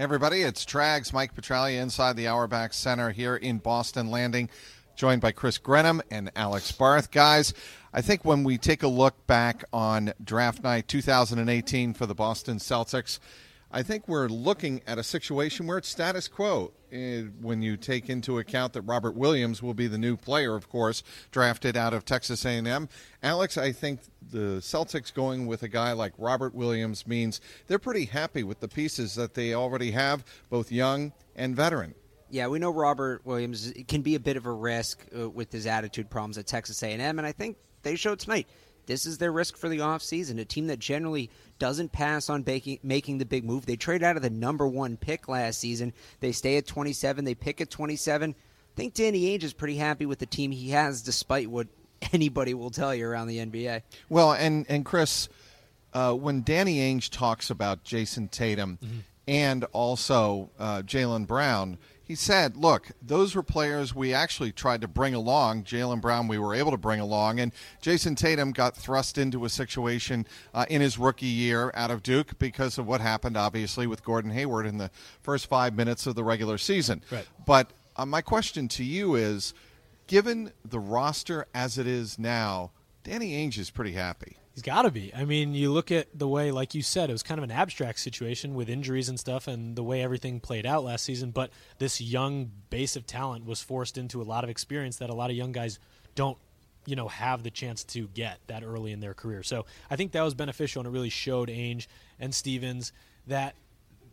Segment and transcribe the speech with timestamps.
[0.00, 4.48] Everybody, it's Trags, Mike Petraglia inside the Auerbach Center here in Boston Landing,
[4.96, 7.10] joined by Chris Grenham and Alex Barth.
[7.10, 7.52] Guys,
[7.92, 12.56] I think when we take a look back on draft night 2018 for the Boston
[12.56, 13.18] Celtics,
[13.72, 16.72] I think we're looking at a situation where it's status quo.
[16.90, 20.68] eh, When you take into account that Robert Williams will be the new player, of
[20.68, 22.88] course, drafted out of Texas A&M.
[23.22, 28.06] Alex, I think the Celtics going with a guy like Robert Williams means they're pretty
[28.06, 31.94] happy with the pieces that they already have, both young and veteran.
[32.28, 35.66] Yeah, we know Robert Williams can be a bit of a risk uh, with his
[35.66, 38.48] attitude problems at Texas A&M, and I think they showed tonight.
[38.86, 40.40] This is their risk for the offseason.
[40.40, 43.66] A team that generally doesn't pass on baking, making the big move.
[43.66, 45.92] They trade out of the number one pick last season.
[46.18, 47.24] They stay at 27.
[47.24, 48.34] They pick at 27.
[48.34, 51.68] I think Danny Ainge is pretty happy with the team he has, despite what
[52.12, 53.82] anybody will tell you around the NBA.
[54.08, 55.28] Well, and and Chris,
[55.94, 58.78] uh, when Danny Ainge talks about Jayson Tatum
[59.28, 61.78] and also uh, Jaylen Brown,
[62.10, 65.62] he said, "Look, those were players we actually tried to bring along.
[65.62, 69.48] Jaylen Brown, we were able to bring along, and Jayson Tatum got thrust into a
[69.48, 74.02] situation uh, in his rookie year out of Duke because of what happened, obviously, with
[74.02, 74.90] Gordon Hayward in the
[75.22, 77.00] first five minutes of the regular season.
[77.12, 77.28] Right.
[77.46, 79.54] But uh, my question to you is."
[80.08, 82.72] Given the roster as it is now,
[83.04, 84.38] Danny Ainge is pretty happy.
[84.60, 85.10] He's got to be.
[85.14, 87.50] I mean, you look at the way, like you said, it was kind of an
[87.50, 91.30] abstract situation with injuries and stuff, and the way everything played out last season.
[91.30, 95.14] But this young base of talent was forced into a lot of experience that a
[95.14, 95.78] lot of young guys
[96.14, 96.36] don't,
[96.84, 99.42] you know, have the chance to get that early in their career.
[99.42, 101.86] So I think that was beneficial, and it really showed Ainge
[102.18, 102.92] and Stevens
[103.28, 103.54] that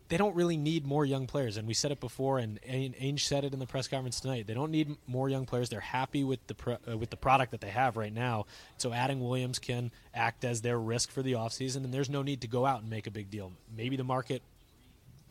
[0.10, 1.58] they don't really need more young players.
[1.58, 4.48] And we said it before, and Ainge said it in the press conference tonight.
[4.48, 5.70] They don't need more young players.
[5.70, 8.46] They're happy with the pro, uh, with the product that they have right now.
[8.78, 12.42] So adding Williams can act as their risk for the offseason, and there's no need
[12.42, 13.52] to go out and make a big deal.
[13.76, 14.42] Maybe the market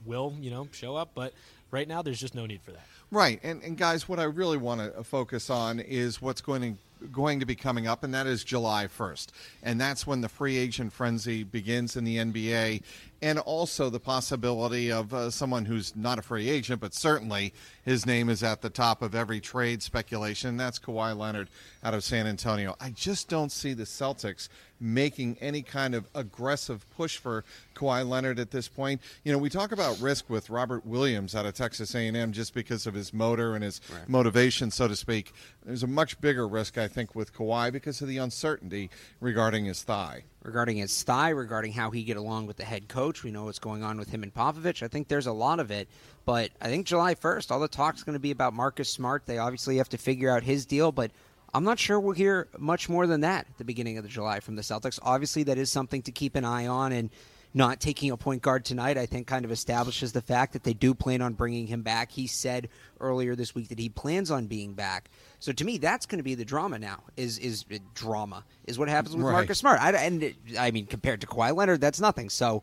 [0.04, 1.32] will, you know, show up, but
[1.70, 2.86] right now there's just no need for that.
[3.10, 7.06] Right, and and guys, what I really want to focus on is what's going to
[7.12, 9.32] going to be coming up, and that is July first,
[9.62, 12.82] and that's when the free agent frenzy begins in the NBA,
[13.22, 17.52] and also the possibility of uh, someone who's not a free agent, but certainly
[17.84, 20.56] his name is at the top of every trade speculation.
[20.56, 21.48] That's Kawhi Leonard
[21.82, 22.76] out of San Antonio.
[22.80, 27.44] I just don't see the Celtics making any kind of aggressive push for
[27.74, 29.00] Kawhi Leonard at this point.
[29.24, 32.86] You know, we talk about risk with Robert Williams out of Texas A&M just because
[32.86, 35.32] of his motor and his motivation, so to speak.
[35.64, 38.90] There's a much bigger risk, I think, with Kawhi because of the uncertainty
[39.20, 40.24] regarding his thigh.
[40.46, 43.24] Regarding his thigh, regarding how he get along with the head coach.
[43.24, 44.82] We know what's going on with him and Popovich.
[44.82, 45.88] I think there's a lot of it,
[46.24, 49.26] but I think July 1st, all the talk's going to be about Marcus Smart.
[49.26, 51.10] They obviously have to figure out his deal, but
[51.52, 54.38] I'm not sure we'll hear much more than that at the beginning of the July
[54.38, 55.00] from the Celtics.
[55.02, 57.10] Obviously, that is something to keep an eye on, and
[57.54, 60.74] not taking a point guard tonight, I think, kind of establishes the fact that they
[60.74, 62.10] do plan on bringing him back.
[62.12, 62.68] He said
[63.00, 65.08] earlier this week that he plans on being back.
[65.38, 67.02] So to me, that's going to be the drama now.
[67.16, 69.32] Is is uh, drama is what happens with Right.
[69.32, 69.80] Marcus Smart.
[69.80, 72.28] I, and it- I mean, compared to Kawhi Leonard, that's nothing.
[72.30, 72.62] So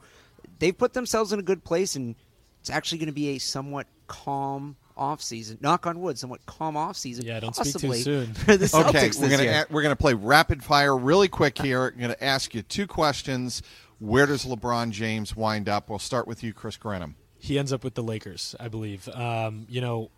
[0.59, 2.15] they've put themselves in a good place, and
[2.59, 5.57] it's actually going to be a somewhat calm off season.
[5.59, 7.25] Knock on wood, somewhat calm off season.
[7.25, 8.33] Yeah, don't speak too soon.
[8.35, 9.65] For the Celtics Okay, this we're gonna year.
[9.67, 11.87] a- we're gonna play rapid fire really quick here.
[11.95, 13.63] I'm gonna ask you two questions.
[14.03, 15.89] Where does LeBron James wind up?
[15.89, 17.15] We'll start with you, Chris Grenham.
[17.37, 19.07] he ends up with the Lakers, I believe.
[19.09, 20.11] Um, you know,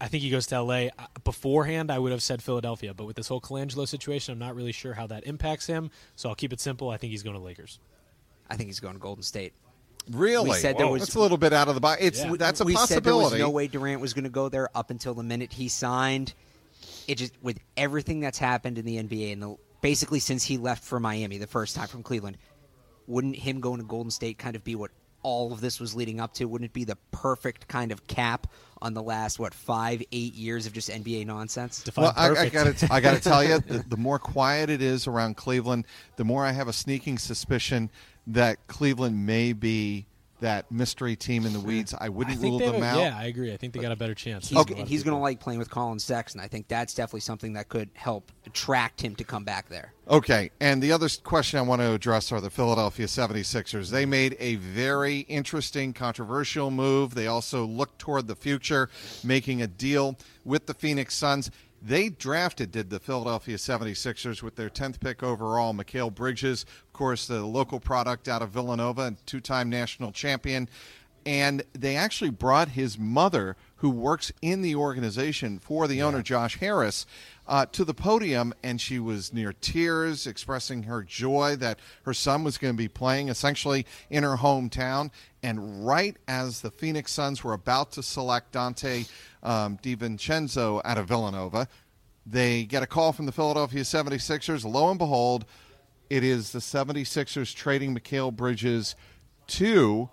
[0.00, 0.74] I think he goes to LA.
[0.86, 0.90] Uh,
[1.22, 4.72] Beforehand, I would have said Philadelphia, but with this whole Colangelo situation, I'm not really
[4.72, 5.90] sure how that impacts him.
[6.16, 6.90] So I'll keep it simple.
[6.90, 7.78] I think he's going to Lakers.
[8.50, 9.52] I think he's going to Golden State.
[10.10, 10.50] Really?
[10.50, 12.02] We said there was- that's a little bit out of the box.
[12.02, 12.34] It's Yeah.
[12.36, 13.38] that's a we said there was possibility.
[13.38, 16.34] no way Durant was going to go there up until the minute he signed.
[17.06, 20.82] It just with everything that's happened in the NBA and the, basically since he left
[20.82, 22.36] for Miami the first time from Cleveland,
[23.12, 24.90] wouldn't him going to Golden State kind of be what
[25.22, 26.46] all of this was leading up to?
[26.46, 28.48] Wouldn't it be the perfect kind of cap
[28.80, 31.82] on the last what five, eight years of just NBA nonsense?
[31.82, 34.70] Define Well, I, I got to I got to tell you, the, the more quiet
[34.70, 35.86] it is around Cleveland,
[36.16, 37.90] the more I have a sneaking suspicion
[38.26, 40.06] that Cleveland may be
[40.42, 41.94] that mystery team in the weeds.
[41.98, 43.00] I wouldn't rule them a, out.
[43.00, 43.52] Yeah, I agree.
[43.52, 44.48] I think they got a better chance.
[44.48, 46.40] He's, and he's going to like playing with Collin Sexton.
[46.40, 49.92] I think that's definitely something that could help attract him to come back there.
[50.08, 53.90] Okay, and the other question I want to address are the Philadelphia 76ers.
[53.90, 57.14] They made a very interesting, controversial move.
[57.14, 58.90] They also looked toward the future,
[59.24, 61.50] making a deal with the Phoenix Suns.
[61.84, 67.26] They drafted, did the Philadelphia 76ers with their 10th pick overall, Mikal Bridges, of course,
[67.26, 70.68] the local product out of Villanova, two time national champion.
[71.26, 76.04] And they actually brought his mother, who works in the organization for the yeah.
[76.04, 77.04] owner, Josh Harris,
[77.52, 82.42] uh, to the podium, and she was near tears, expressing her joy that her son
[82.44, 85.10] was going to be playing essentially in her hometown.
[85.42, 89.06] And right as the Phoenix Suns were about to select Donte
[89.42, 91.68] um, DiVincenzo out of Villanova.
[92.24, 94.64] They get a call from the Philadelphia 76ers.
[94.64, 95.44] Lo and behold,
[96.08, 98.96] it is the 76ers trading Mikal Bridges
[99.48, 100.08] to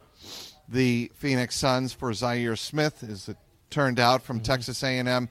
[0.67, 3.37] the Phoenix Suns for Zhaire Smith, as it
[3.69, 4.43] turned out from mm-hmm.
[4.43, 5.29] Texas A&M.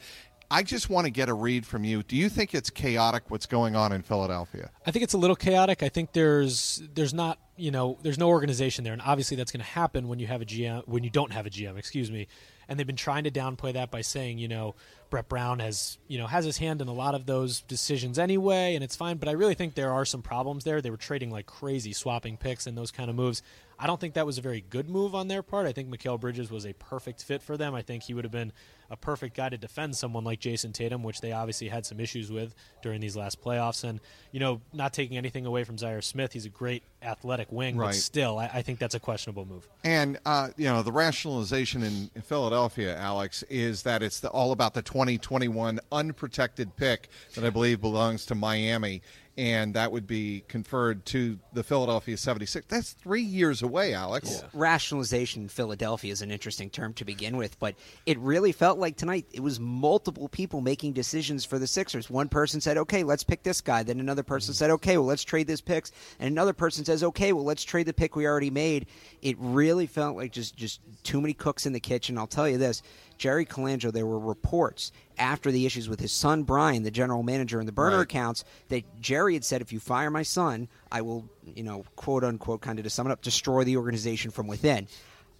[0.50, 2.02] I just want to get a read from you.
[2.02, 4.70] Do you think it's chaotic what's going on in Philadelphia?
[4.86, 5.82] I think it's a little chaotic.
[5.82, 9.64] I think there's there's not you know there's no organization there, and obviously that's going
[9.64, 11.76] to happen when you have a GM when you don't have a GM.
[11.76, 12.28] Excuse me
[12.68, 14.74] and they've been trying to downplay that by saying, you know,
[15.08, 18.74] Brett Brown has, you know, has his hand in a lot of those decisions anyway,
[18.74, 19.16] and it's fine.
[19.16, 20.82] But I really think there are some problems there.
[20.82, 23.42] They were trading like crazy, swapping picks and those kind of moves.
[23.80, 25.66] I don't think that was a very good move on their part.
[25.66, 27.74] I think Mikal Bridges was a perfect fit for them.
[27.74, 28.52] I think he would have been
[28.90, 32.32] a perfect guy to defend someone like Jayson Tatum, which they obviously had some issues
[32.32, 33.84] with during these last playoffs.
[33.84, 34.00] And,
[34.32, 37.88] you know, not taking anything away from Zhaire Smith, he's a great athletic wing, right.
[37.88, 39.68] but still, I, I, think that's a questionable move.
[39.84, 44.50] And, uh, you know, the rationalization in, in Philadelphia, Alex, is that it's the, all
[44.52, 49.02] about the 2021 unprotected pick that I believe belongs to Miami
[49.38, 52.66] and that would be conferred to the Philadelphia 76.
[52.66, 54.42] That's three years away, Alex.
[54.42, 54.48] Yeah.
[54.52, 58.96] Rationalization in Philadelphia is an interesting term to begin with, but it really felt like
[58.96, 62.10] tonight it was multiple people making decisions for the Sixers.
[62.10, 63.84] One person said, okay, let's pick this guy.
[63.84, 64.58] Then another person mm-hmm.
[64.58, 65.92] said, okay, well, let's trade this picks.
[66.18, 68.86] And another person says, okay, well, let's trade the pick we already made.
[69.22, 72.18] It really felt like just, just too many cooks in the kitchen.
[72.18, 72.82] I'll tell you this
[73.18, 77.58] Jerry Colangelo, there were reports after the issues with his son Brian, the general manager,
[77.58, 78.02] and the burner right.
[78.02, 82.24] accounts that Jerry had said, "If you fire my son, I will, you know, quote
[82.24, 84.86] unquote, kind of to sum it up, destroy the organization from within."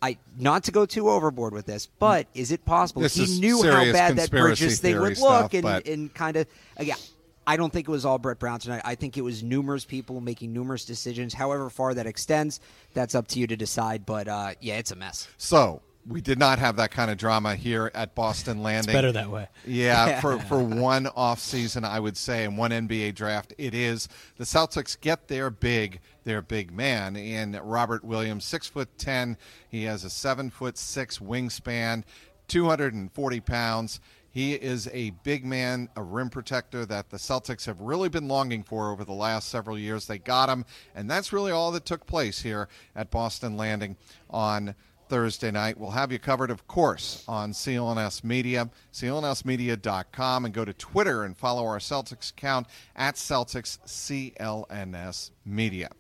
[0.01, 3.63] I not to go too overboard with this, but is it possible this he knew
[3.63, 5.87] how bad that Bridges thing would look, and, but...
[5.87, 6.47] and kind of
[6.77, 6.99] again.
[7.47, 8.83] I don't think it was all Brett Brown tonight.
[8.85, 11.33] I think it was numerous people making numerous decisions.
[11.33, 12.61] However far that extends,
[12.93, 14.05] that's up to you to decide.
[14.05, 15.27] But uh, yeah, it's a mess.
[15.39, 18.91] So we did not have that kind of drama here at Boston Landing.
[18.91, 19.49] It's better that way.
[19.67, 24.09] Yeah, for, for one off season, I would say, and one NBA draft, it is.
[24.37, 29.37] The Celtics get their big, their big man in Robert Williams, six foot ten.
[29.69, 32.05] He has a seven foot six wingspan,
[32.47, 34.01] two hundred and forty pounds.
[34.31, 38.63] He is a big man, a rim protector that the Celtics have really been longing
[38.63, 40.07] for over the last several years.
[40.07, 40.65] They got him,
[40.95, 43.97] and that's really all that took place here at Boston Landing
[44.31, 44.75] on
[45.09, 45.79] Thursday night.
[45.79, 51.37] We'll have you covered, of course, on CLNS Media, clnsmedia.com, and go to Twitter and
[51.37, 55.91] follow our Celtics account at Celtics CLNS Media.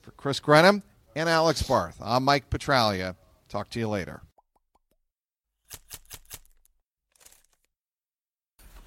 [0.00, 0.82] For Chris Grenham
[1.14, 3.16] and Alex Barth, I'm Mike Petraglia.
[3.48, 4.22] Talk to you later.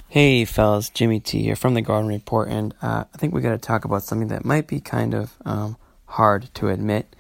[0.10, 3.52] Hey, fellas, Jimmy T here from the Garden Report, and uh, I think we got
[3.52, 7.16] to talk about something that might be kind of um, hard to admit.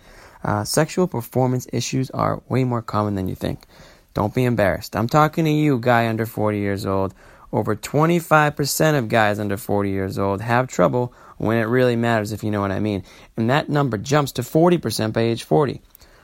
[0.48, 3.66] Uh, sexual performance issues are way more common than you think.
[4.14, 4.96] Don't be embarrassed.
[4.96, 7.14] I'm talking to you, guy under 40 years old.
[7.52, 12.46] Over 25% of guys under 40 years old have trouble when it really matters, if
[12.46, 13.04] you know what I mean.
[13.36, 15.82] And that number jumps to 40% by age 40.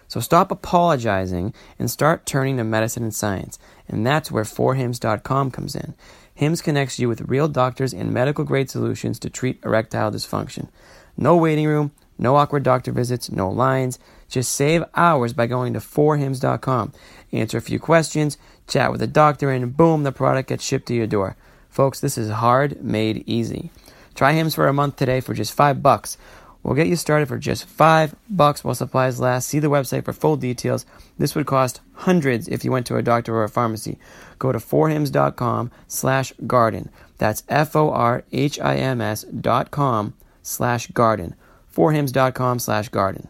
[0.08, 3.60] So stop apologizing and start turning to medicine and science.
[3.90, 5.96] And that's where forhims.com comes in.
[6.34, 10.70] HIMS connects you with real doctors and medical grade solutions to treat erectile dysfunction.
[11.18, 14.00] No waiting room, no awkward doctor visits, no lines.
[14.28, 16.94] Just save hours by going to forhims.com.
[17.32, 20.94] Answer a few questions, chat with a doctor, and boom, the product gets shipped to
[20.94, 21.36] your door.
[21.70, 23.72] Folks, this is hard made easy.
[24.16, 26.18] Try Hims for a month today for just five bucks.
[26.62, 29.50] We'll get you started for just five bucks while supplies last.
[29.50, 30.86] See the website for full details.
[31.18, 34.00] This would cost hundreds if you went to a doctor or a pharmacy.
[34.40, 36.90] Go to forhims.com slash garden.
[37.18, 41.36] That's F-O-R-H-I-M-S dot com slash garden.
[41.74, 43.28] forhims.com slash garden.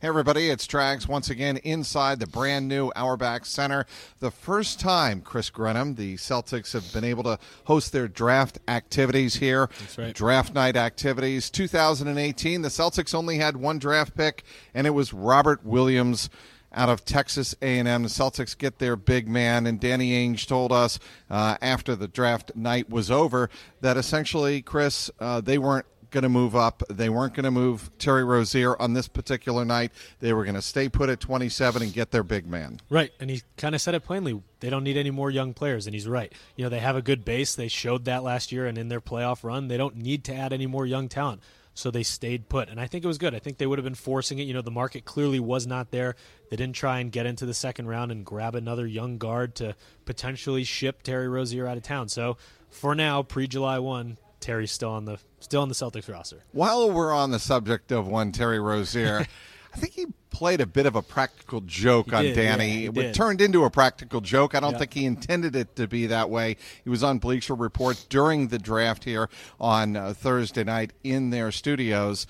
[0.00, 3.84] Hey everybody, it's Trags once again inside the brand new Auerbach Center.
[4.20, 9.34] The first time, Chris Grenham, the Celtics have been able to host their draft activities
[9.34, 9.68] here.
[9.80, 10.14] That's right.
[10.14, 11.50] Draft night activities.
[11.50, 16.30] 2018, the Celtics only had one draft pick, and it was Robert Williams
[16.78, 17.84] out of Texas A&M.
[17.84, 22.52] The Celtics get their big man, and Danny Ainge told us uh, after the draft
[22.54, 26.84] night was over that essentially, Chris, uh, they weren't going to move up.
[26.88, 29.92] They weren't going to move Terry Rozier on this particular night.
[30.20, 32.80] They were going to stay put at 27 and get their big man.
[32.88, 34.40] Right, and he kind of said it plainly.
[34.60, 36.32] They don't need any more young players, and he's right.
[36.54, 37.56] You know, they have a good base.
[37.56, 40.52] They showed that last year, and in their playoff run, they don't need to add
[40.52, 41.42] any more young talent.
[41.78, 43.36] So they stayed put, and I think it was good.
[43.36, 44.48] I think they would have been forcing it.
[44.48, 46.16] You know, the market clearly was not there.
[46.50, 49.76] They didn't try and get into the second round and grab another young guard to
[50.04, 52.08] potentially ship Terry Rozier out of town.
[52.08, 52.36] So
[52.68, 56.42] for now, pre July one, Terry's still on the still on the Celtics roster.
[56.50, 59.24] While we're on the subject of one Terry Rozier,
[59.78, 62.82] I think he played a bit of a practical joke He on did, Danny.
[62.82, 63.14] yeah, it did.
[63.14, 64.56] turned into a practical joke.
[64.56, 64.78] I don't Yeah.
[64.78, 66.56] think he intended it to be that way.
[66.82, 69.28] He was on Bleacher Report during the draft here
[69.60, 72.26] on uh, Thursday night in their studios.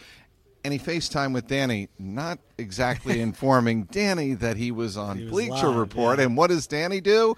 [0.62, 5.30] And he FaceTime with Danny, not exactly informing Danny that he was on He was
[5.32, 6.18] Bleacher live, Report.
[6.18, 6.26] yeah.
[6.26, 7.34] And what does Danny do?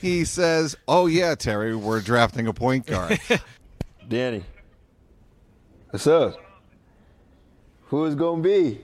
[0.00, 3.20] He says, Oh, yeah, Terry, we're drafting a point guard.
[4.08, 4.42] Danny.
[5.90, 6.36] What's up?
[7.86, 8.80] Who is gonna be?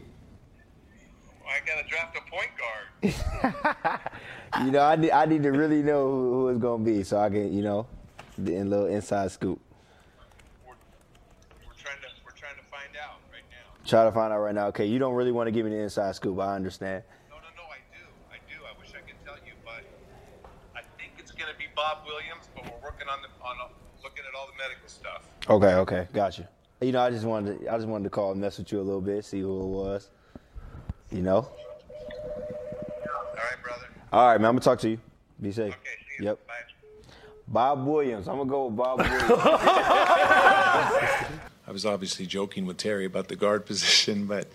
[1.48, 2.87] I gotta draft a point guard.
[4.64, 7.18] You know, I need, I need to really know who, who it's gonna be, so
[7.18, 7.86] I can, you know,
[8.38, 9.60] the in little inside scoop.
[10.66, 10.72] We're,
[11.66, 13.86] we're trying to we're trying to find out right now.
[13.86, 14.68] Try to find out right now.
[14.68, 16.40] Okay, you don't really want to give me the inside scoop.
[16.40, 17.04] I understand.
[17.28, 17.62] No, no, no.
[17.70, 18.02] I do.
[18.32, 18.64] I do.
[18.64, 19.84] I wish I could tell you, but
[20.74, 22.48] I think it's gonna be Bob Williams.
[22.54, 23.68] But we're working on the on uh,
[24.02, 25.28] looking at all the medical stuff.
[25.48, 26.48] Okay, okay, gotcha.
[26.80, 28.80] You know, I just wanted to, I just wanted to call and mess with you
[28.80, 30.08] a little bit, see who it was.
[31.12, 31.48] You know.
[34.12, 34.22] All right, brother.
[34.24, 34.48] All right, man.
[34.48, 34.98] I'm gonna talk to you.
[35.40, 35.72] Be safe.
[35.74, 35.90] Okay.
[36.16, 36.28] See you.
[36.30, 36.46] Yep.
[36.46, 36.54] Bye.
[37.46, 38.28] Bob Williams.
[38.28, 39.22] I'm gonna go with Bob Williams.
[41.66, 44.48] I was obviously joking with Terry about the guard position, but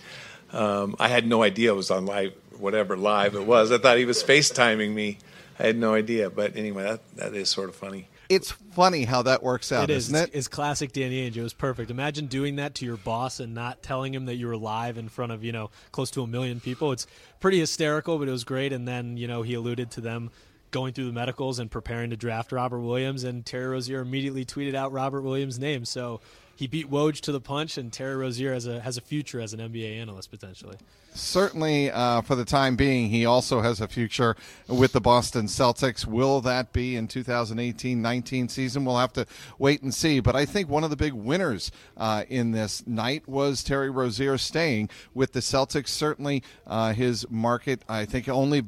[0.52, 3.72] um, I had no idea it was on live, whatever live it was.
[3.72, 5.18] I thought he was FaceTiming me.
[5.64, 6.30] I had no idea.
[6.30, 8.10] But anyway, that, that is sort of funny.
[8.30, 10.06] it's funny how that works out, It is.
[10.10, 10.28] isn't it?
[10.30, 11.38] It's, it's classic Danny Ainge.
[11.38, 11.90] It was perfect.
[11.90, 15.10] Imagine doing that to your boss and not telling him that you were live in
[15.10, 16.92] front of you know close to a million people.
[16.92, 17.08] It's
[17.40, 18.74] pretty hysterical, but it was great.
[18.74, 20.30] And then you know he alluded to them
[20.72, 24.74] going through the medicals and preparing to draft Robert Williams, and Terry Rozier immediately tweeted
[24.74, 25.86] out Robert Williams' name.
[25.86, 26.20] So
[26.56, 29.54] he beat Woj to the punch, and Terry Rozier has a has a future as
[29.54, 30.78] an NBA analyst potentially.
[31.16, 34.36] certainly uh, for the time being, he also has a future
[34.68, 36.06] with the Boston Celtics.
[36.06, 38.86] Will that be in 2018-19 season?
[38.86, 39.26] We'll have to
[39.58, 40.20] wait and see.
[40.20, 44.38] But I think one of the big winners uh, in this night was Terry Rozier
[44.38, 45.90] staying with the Celtics.
[45.90, 48.64] Certainly, uh, his market, I think, only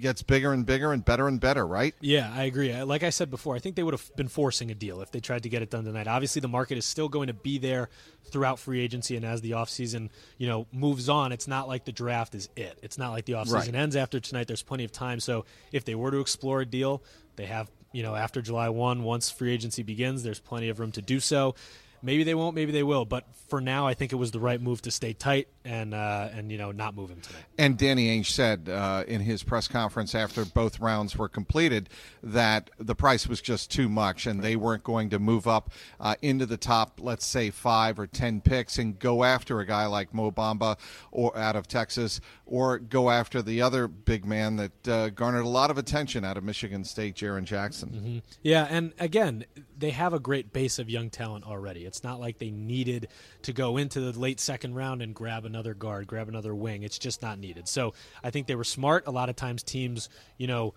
[0.00, 1.66] gets bigger and bigger and better and better.
[1.66, 1.94] Right?
[2.00, 2.74] Yeah, I agree.
[2.82, 5.20] Like I said before, I think they would have been forcing a deal if they
[5.20, 6.06] tried to get it done tonight.
[6.06, 7.88] Obviously, the market is still going to be there
[8.30, 11.32] throughout free agency and as the offseason, you know, moves on.
[11.32, 12.78] It's not like the draft is it.
[12.82, 13.74] It's not like the offseason Right.
[13.74, 14.46] ends after tonight.
[14.46, 15.20] There's plenty of time.
[15.20, 17.02] So if they were to explore a deal,
[17.36, 20.92] they have, you know, after July 1, once free agency begins, there's plenty of room
[20.92, 21.54] to do so.
[22.02, 24.60] Maybe they won't, maybe they will, but for now, I think it was the right
[24.60, 27.44] move to stay tight and uh, and you know not move him tonight.
[27.58, 31.90] And Danny Ainge said uh, in his press conference after both rounds were completed
[32.22, 35.70] that the price was just too much and they weren't going to move up
[36.00, 39.84] uh, into the top, let's say, five or ten picks and go after a guy
[39.86, 40.78] like Mo Bamba
[41.10, 45.48] or out of Texas or go after the other big man that uh, garnered a
[45.48, 48.22] lot of attention out of Michigan State, Jaren Jackson.
[48.42, 49.44] Yeah, and again,
[49.76, 51.84] they have a great base of young talent already.
[51.84, 53.08] It's not like they needed
[53.42, 56.82] to go into the late second round and grab another guard, grab another wing.
[56.82, 57.68] It's just not needed.
[57.68, 59.06] So I think they were smart.
[59.06, 60.74] A lot of times teams, you know,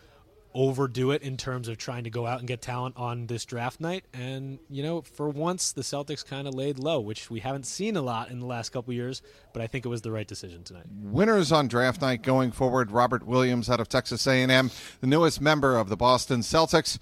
[0.53, 3.79] overdo it in terms of trying to go out and get talent on this draft
[3.79, 4.03] night.
[4.13, 7.95] And, you know, for once, the Celtics kind of laid low, which we haven't seen
[7.95, 9.21] a lot in the last couple years,
[9.53, 10.85] but I think it was the right decision tonight.
[10.91, 15.77] Winners on draft night going forward: Robert Williams out of Texas A&M, the newest member
[15.77, 16.97] of the Boston Celtics,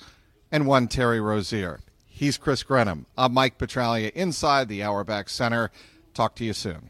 [0.51, 1.79] and one Terry Rozier.
[2.05, 3.05] He's Chris Grenham.
[3.17, 5.71] I'm Mike Petraglia inside the Auerbach Center.
[6.13, 6.89] Talk to you soon.